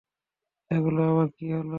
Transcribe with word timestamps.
এগুলোর 0.71 1.07
আবার 1.11 1.27
কী 1.37 1.45
হলো? 1.51 1.69